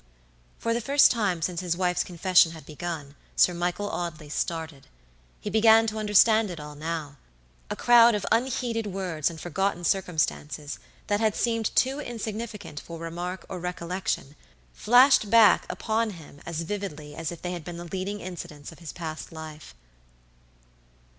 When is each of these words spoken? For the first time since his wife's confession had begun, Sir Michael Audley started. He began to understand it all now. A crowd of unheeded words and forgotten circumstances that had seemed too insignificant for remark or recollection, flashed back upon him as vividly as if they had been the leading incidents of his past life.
For 0.57 0.73
the 0.73 0.81
first 0.81 1.11
time 1.11 1.43
since 1.43 1.59
his 1.61 1.77
wife's 1.77 2.03
confession 2.03 2.53
had 2.53 2.65
begun, 2.65 3.13
Sir 3.35 3.53
Michael 3.53 3.87
Audley 3.87 4.29
started. 4.29 4.87
He 5.39 5.51
began 5.51 5.85
to 5.85 5.99
understand 5.99 6.49
it 6.49 6.59
all 6.59 6.73
now. 6.73 7.17
A 7.69 7.75
crowd 7.75 8.15
of 8.15 8.25
unheeded 8.31 8.87
words 8.87 9.29
and 9.29 9.39
forgotten 9.39 9.83
circumstances 9.83 10.79
that 11.05 11.19
had 11.19 11.35
seemed 11.35 11.67
too 11.75 11.99
insignificant 11.99 12.79
for 12.79 12.97
remark 12.97 13.45
or 13.47 13.59
recollection, 13.59 14.35
flashed 14.73 15.29
back 15.29 15.67
upon 15.69 16.09
him 16.09 16.41
as 16.47 16.61
vividly 16.63 17.15
as 17.15 17.31
if 17.31 17.43
they 17.43 17.51
had 17.51 17.63
been 17.63 17.77
the 17.77 17.85
leading 17.85 18.21
incidents 18.21 18.71
of 18.71 18.79
his 18.79 18.91
past 18.91 19.31
life. 19.31 19.75